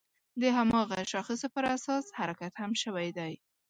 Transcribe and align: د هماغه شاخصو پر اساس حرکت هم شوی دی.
د 0.41 0.43
هماغه 0.57 0.99
شاخصو 1.11 1.47
پر 1.55 1.63
اساس 1.75 2.05
حرکت 2.19 2.53
هم 2.61 2.71
شوی 2.83 3.09
دی. 3.17 3.33